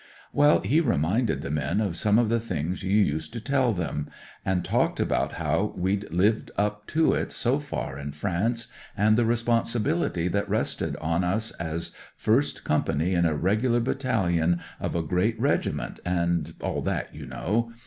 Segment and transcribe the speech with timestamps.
[0.41, 4.09] "Well, he reminded the men of some of the things you used to tell 'em,
[4.43, 9.25] and talked about how we'd lived up to it so far in France, and the
[9.25, 15.39] responsibility that rested on us as first Company in a Regular Battalion of a great
[15.39, 17.71] Regiment and all that, you know.